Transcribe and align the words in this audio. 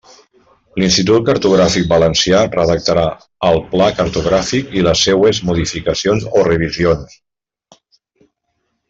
L'Institut 0.83 1.25
Cartogràfic 1.25 1.83
Valencià 1.91 2.39
redactarà 2.55 3.03
el 3.49 3.61
Pla 3.73 3.89
cartogràfic 3.99 4.73
i 4.81 4.83
les 4.89 5.05
seues 5.09 5.43
modificacions 5.51 6.27
o 6.41 6.47
revisions. 6.49 7.15